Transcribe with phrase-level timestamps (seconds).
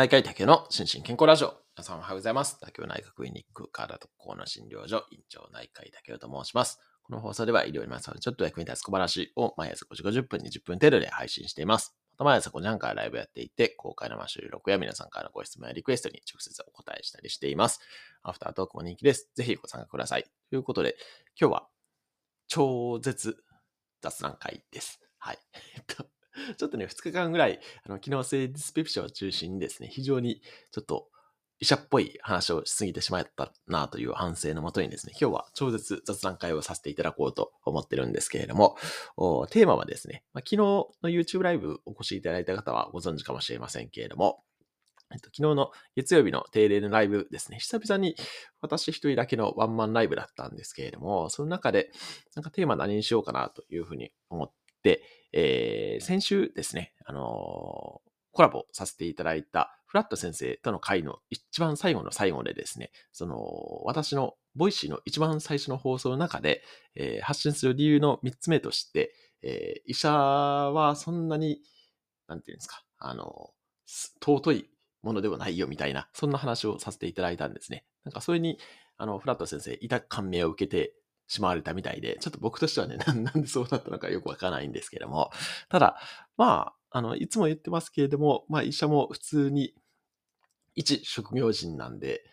[0.00, 1.52] 内科医竹の心身健康ラジオ。
[1.76, 2.58] 皆さんおはようございます。
[2.58, 6.78] 竹雄内科クリニック体と心の診療所院長内科医竹雄と申します。
[7.02, 11.94] この放送では医療にまつわるちょっと役に立つ小話を毎朝5時50分20分程度で配信しています。
[12.12, 17.80] また毎朝5時半からライブやっていて、公開生収録や皆さんからのご質問やリクエストに直接お答えしたりしています。
[18.22, 19.28] アフタートークも人気です。
[19.34, 20.24] ぜひご参加ください。
[20.48, 20.96] ということで、
[21.38, 21.66] 今日は
[22.48, 23.36] 超絶
[24.00, 24.98] 雑談会です。
[25.18, 25.38] はい。
[26.56, 31.08] ちょっとね、2日間ぐらい、あの、機能性ディスペプションを中心にですね、非常にちょっと
[31.60, 38.76] 医者っぽい話をしすぎてしまったなという反省のもとにですね、今日は超絶雑談会をさせていただこうと思ってるんですけれども、
[39.16, 44.42] おテーマはですね、まあ、昨日の YouTube ライブお越しいただいた方はご存知かもしれませんけれども、
[45.12, 48.14] えっと、昨日の月曜日の定例のライブですね、久々に
[48.62, 51.90] 私一人だけのワンマンライブだったんですけれども、その中で、
[52.36, 66.62] なんかテーマ何にしようかなというふうに思って、えー先週ですね、あのーコラボさせていただいたフラット先生との会の一番最後の最後でですね、その、私の Voicy の一番最初の放送の中で、
[66.94, 71.60] えー発信する理由の3つ目として、えー医者はそんなに、
[72.28, 73.50] なんていうんですか、あの、
[73.86, 74.70] 尊い
[75.02, 77.84] ものではないよみたいな、そんな話をさせていただいたんですね。
[78.04, 78.58] なんかそれに、
[78.96, 80.94] あの、フラット先生、痛感銘を受けて
[81.30, 85.30] しまわれたみたいで、ちょっと僕としてはね、 なんでそうなったのかよくわからないんですけども、
[85.68, 85.96] ただ、
[86.36, 89.72] まあ、あの、いつも言ってますけれども、まあ、医者も普通に、
[90.74, 92.24] 一職業人なんで、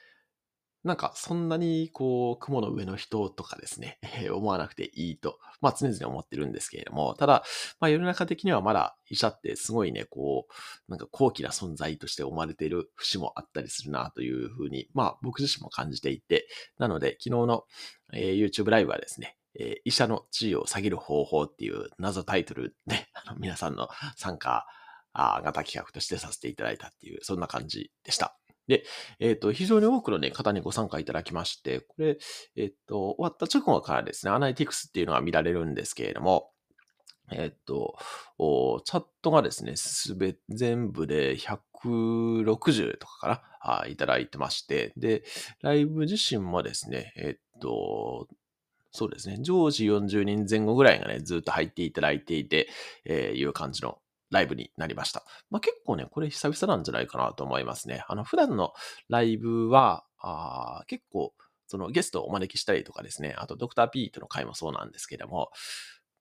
[0.83, 7.43] なんか、そんなに、こう、雲の上の人とかですね、 えー思わなくていいと、まあ、常々思ってるんですけれども、ただ、
[7.79, 17.65] まあ、世の中的にはまだ医者ってすごいね、こう、なんか高貴な存在として思われている節もあったりするなというふうに、まあ、僕自身も感じていて、なので、昨日の、
[18.13, 24.65] えー YouTube ライブはですね、えー医者の地位を下げる方法っていう謎タイトルで、 あの皆さんの参加
[25.13, 28.37] あ型企画としてさせていただいたっていう、そんな感じでした。
[28.67, 28.83] で、
[29.19, 32.17] えっ、と、非常に多くのね、方にご参加いただきまして、これ、
[32.55, 36.51] えっ、と、終わった直後からですね、アナリティクスっていうのが見られるんですけれども、
[37.31, 37.97] えっ、と、
[38.85, 45.23] チャットがですね、すべ、全部で160とかかな、あいただいてまして、で、
[45.61, 48.27] ライブ自身もですね、えっ、と、
[48.91, 52.69] そうですね、常時40人前後ぐらいがね、ずっと入っていただいていて、
[53.05, 53.99] えいう感じの
[54.29, 55.23] ライブになりました。
[55.49, 58.03] まあ、結構ね、これ久々なんじゃないかなと思いますね。
[58.07, 58.73] あの、普段の
[59.09, 61.33] ライブは、あ結構、
[61.67, 65.51] そのゲストをお招きしたりとかですね、あとドクターピーとの会もそうなんですけども、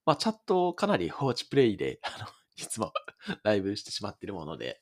[0.04, 2.92] まあ、チャットをかなり放置プレイで、あの、いつも
[3.42, 4.80] ライブしてしまっているもので、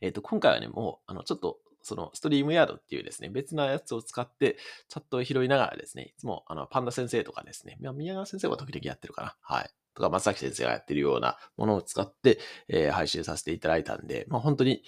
[0.00, 4.56] えっ、と、今回はね、もう、あの、ちょっと、その、ストリームヤードっていうですね、別なやつを使って、
[4.88, 9.36] チャットを拾いながらですね、いつも、あの、パンダ先生とかですね、宮川先生は時々やってるかな。
[9.40, 9.70] はい。
[9.94, 14.82] とか、松崎先生がやってるようなものを使って、えー配信させていただいたんで、まあ、本当に、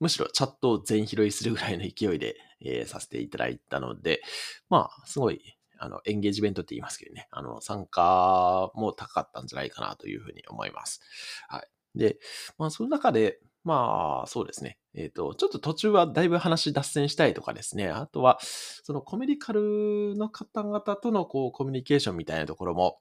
[0.00, 4.22] むしろチャットを全拾いするぐらいの勢いで、えーさせていただいたので、
[4.68, 5.40] まあ、すごい、
[5.78, 11.00] あの、エンゲージメントって言いますけどね、あの、参加も高かったんじゃないかなというふうに思います。
[11.48, 11.98] はい。
[11.98, 12.18] で、
[12.58, 14.78] まあ、その中で、まあ、そうですね。
[14.94, 17.88] えっ、と、ちょっと途中はだいぶ話脱線したいとかですね。
[17.88, 22.98] あとは、そのコメディカルの方々とのこうコミュニケーションみたいなところも、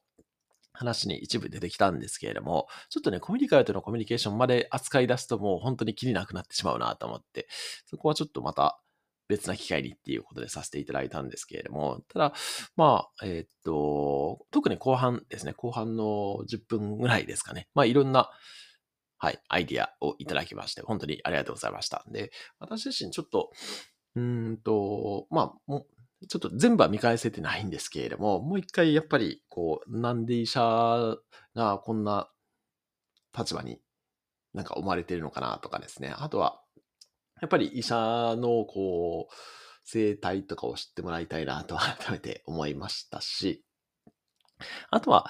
[0.72, 7.48] 話に一部出てきたんですけれども、ちょっとね、コミュニカルとのコミュニケーションまで扱い出すともう本当に気になくなってしまうなと思って、
[7.86, 8.80] そこはちょっとまた
[9.28, 12.34] 別な機会にっていうことでさせていただいたんですけれども、ただ、
[12.76, 18.30] まあ、えーっと、特に後半ですね、後半の10分ぐらいですかね、まあいろんな、
[19.20, 22.04] はい、アイディアをいただきまして、本当にありがとうございました。
[22.08, 23.52] で、私自身ちょっと、
[24.16, 25.86] うーんと、まあ、も
[26.22, 31.18] う、ちょっと全部は見返せてないんですけれども、もう一回やっぱり、こう、なんで医者
[31.54, 32.30] がこんな
[33.38, 33.82] 立場に
[34.54, 36.14] なんか思われてるのかなとかですね。
[36.18, 36.62] あとは、
[37.42, 39.34] やっぱり医者のこう、
[39.84, 43.66] 生態とかを知ってもらいたいなと改めて思いましたし、
[44.90, 45.30] あとは、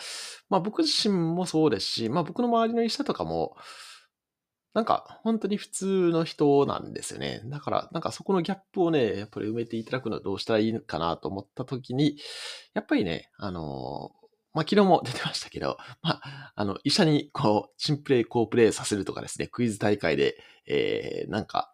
[0.49, 3.55] まあ僕自身もそうですし、まあ僕の周りの医者とかも、
[4.73, 7.41] なんか本当に普通の人なんですよね。
[7.45, 12.17] だから、なんかそこのギャップをね、やっぱり埋めていただくのはどうしたらいいのかなと思った時に、
[12.73, 14.11] やっぱりね、あの
[14.53, 21.73] まあ昨日も 出てましたけど、まあ、あの、医者にこう、チンプレイ、コープレイさせるとかですね、クイズ大会で、えー、なんか、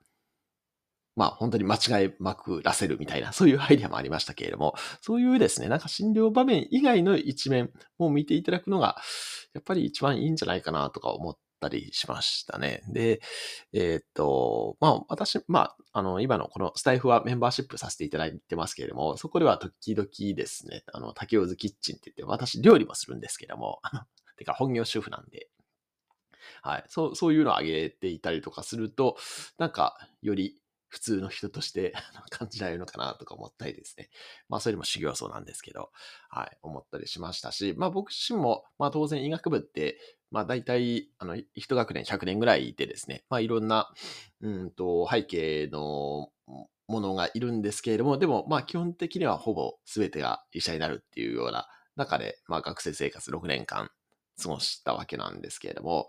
[1.16, 8.98] まあ本当に間違いまくらせるみたいな、そういうアイデアもありましたけれども、そういうですね、なんか診療場面以外の一面を見ていただくのが、
[9.54, 12.82] やっぱり一番いいんじゃないかなとか思ったりしましたね。
[12.92, 13.22] で、
[13.74, 23.80] えーっと、まあ私、まあ、あの、今のこのスタイフはメンバーシップさせていただいてますけれども、そこでは時々ですね、あの、竹尾ズキッチンって言って、私料理もするんですけども、
[24.38, 25.50] てか本業主婦なんで、
[26.62, 26.84] はい。
[26.88, 29.18] そう、そういうのをあげていたりとかすると、
[29.58, 30.60] なんか、より
[30.96, 31.94] 普通の人として
[32.32, 34.10] 感じられるのかなとか思ったりですね。
[34.48, 35.92] まあ、それでも修行僧なんですけど、
[36.30, 40.00] はい、思ったりしましたし、まあ僕自身も、まあ当然医学部って、
[40.32, 43.94] まあ大体、あの、一学年100年ぐらいいてですね、まあいろんな、
[44.40, 46.32] うんと、背景の
[46.88, 51.68] ものがいるんですけれども、でもまあ基本的にはほぼ全てが医者になるっていうような
[51.98, 53.92] 中で、まあ学生生活6年間
[54.42, 56.08] 過ごしたわけなんですけれども、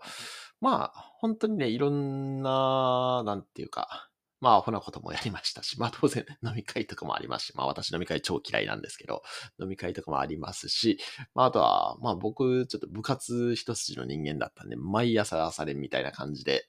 [0.61, 9.23] まあ本当にね、いろんな、なんていうか、まあ、アホなこともやりましたし、まあ当然飲み会とかもありますし、まあ私飲み会超嫌いなんですけど、
[9.59, 10.99] 飲み会とかもありますし、
[11.33, 16.67] まああとは、まあ僕ちょっと部活一筋の人間だったんで、毎朝朝練みたいな感じで、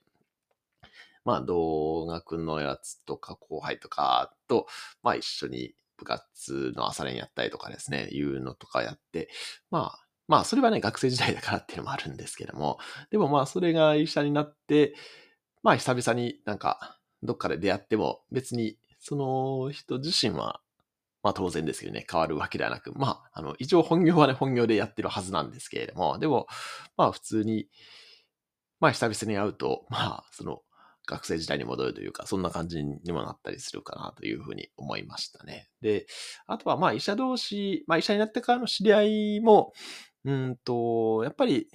[1.25, 4.67] まあ同学のやつとか後輩とかと、
[5.03, 9.29] まあ一緒に部活の朝練やったりとかですね、いうのとかやって、
[9.71, 12.79] まあ、まあそれはね、学生時代だからっていうのもあるんですけども、
[13.11, 14.95] でもまあそれが医者になって、
[15.63, 20.61] まあ久々になんか、どっかで出会っても別にその人自身は、
[21.23, 26.47] まあ当然ですけどね、変わるわけではなく、まあ、あの、一応本業はね、本業でやってるはずなんですけれども、でも、
[26.97, 27.69] まあ普通に、
[28.81, 30.63] まあ久々に会うと、まあ、その、
[31.09, 35.69] 学生時代に戻るというか、そんな感じにもなったりするかなというふうに思いましたね。
[35.81, 36.07] で、
[36.47, 39.03] あとはまあ医者同士、まあ医者になってからの知り合
[39.37, 39.73] いも、
[40.25, 41.71] うんと、やっぱり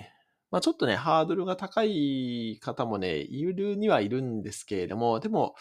[0.54, 5.56] まあ、ちょっとね、ハードルが高い方もね、いるにはいるんですけれども、でも、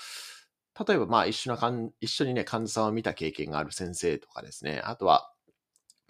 [0.87, 5.33] 例えば、まあ、一緒なかん、一緒にね、患者さんを見た経験がある先生とかですね、あとは、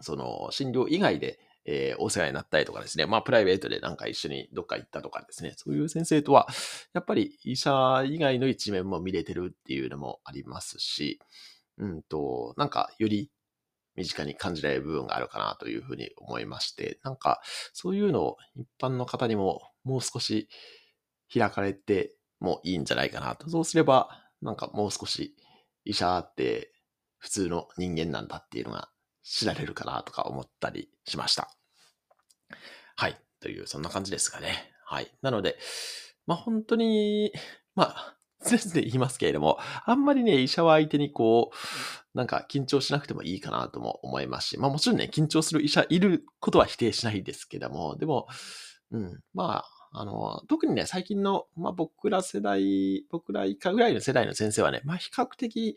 [0.01, 6.49] その、診療以外で、えー、お世話になったりとかですね、まあ、プライベートでなんか一緒にどっか行ったとかですね、そういう先生とは、
[6.93, 11.21] やっぱり医者以外の一面も見れてるっていうのもありますし、
[11.79, 13.31] うんと、なんか、より
[13.97, 17.41] 身近に感じられる部分があるかなというふうに思いまして、なんか
[17.73, 20.49] そういうのを一般の方にももう少し
[21.33, 23.49] 開かれてもいいんじゃないかなと。
[23.51, 24.09] そうすれば、
[24.41, 25.37] なんかもう少し
[25.85, 26.73] 医者って
[27.19, 28.89] 普通の人間なんだっていうのが
[29.23, 31.51] 知られるかなとか思ったりしました。
[32.97, 33.17] はい。
[33.41, 34.73] という、そんな感じですかね。
[34.85, 35.11] はい。
[35.23, 35.59] なので、
[36.27, 37.33] まあ本当に、
[37.75, 41.57] まあ、常々言いますけれども、あんまりね、医者は相手にこう、
[42.17, 48.27] なんか緊張しなくてもいいかなとも思いますし、まあもちろんね、緊張する医者いることは否定しないですけども、でも、
[48.91, 55.77] うん、まあ、あの、特にね、最近の、まあ僕ら世代、僕ら以下ぐらいの世代の先生はね、まあ比較的、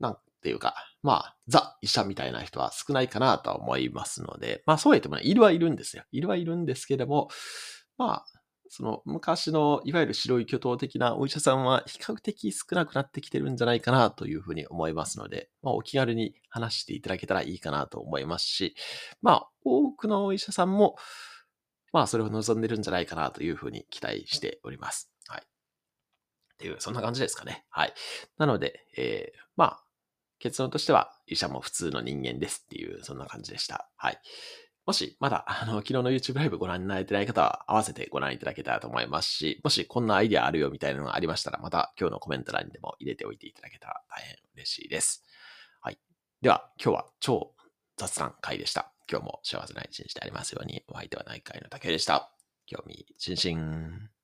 [0.00, 6.04] なんていうか、まあ、ザ医者みたいな人は少ないかなとは思いますので、まあそうやってもね、いるはいるんですよ。
[6.12, 7.28] いるはいるんですけども、
[7.96, 8.37] まあ、
[8.70, 18.74] その昔のいわゆる白い巨頭的なお医者さんは比較的少なくなってきてるんじゃないかなというふうに思いますので、まあ、お気軽に話していただけたらいいかなと思いますし、
[19.22, 20.96] まあ多くのお医者さんも、
[21.92, 25.10] まあそれを望んでるんじゃないかなというふうに期待しております。
[25.26, 25.42] はい。
[25.42, 27.64] っていう、そんな感じですかね。
[27.70, 27.94] はい。
[28.36, 29.84] なので、えー、まあ
[30.38, 33.88] 結論としては医者も普通の人間ですっていう、そんな感じでした。
[33.96, 34.18] はい。
[34.88, 45.26] もし、まだ、あの、昨日の YouTube ライブご覧になれてない方は、合わせてご覧いただけたらと思いますし、もしこんなアイディアあるよみたいなのがありましたら、また今日のコメント欄にでも入れておいていただけたら大変嬉しいです。
[45.82, 45.98] はい。
[46.40, 47.52] では、今日は超
[47.98, 48.90] 雑談会でした。
[49.10, 52.32] 今日も幸せな一日でありますように、お相手は内科医の竹でした。
[52.64, 54.17] 興味津々。